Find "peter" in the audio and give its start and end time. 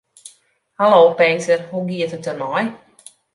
1.19-1.59